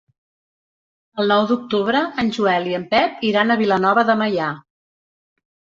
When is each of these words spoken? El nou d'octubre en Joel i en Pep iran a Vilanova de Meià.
El 1.23 1.29
nou 1.33 1.45
d'octubre 1.51 2.01
en 2.25 2.33
Joel 2.39 2.67
i 2.73 2.75
en 2.81 2.89
Pep 2.97 3.25
iran 3.31 3.59
a 3.59 3.61
Vilanova 3.65 4.09
de 4.11 4.19
Meià. 4.25 4.53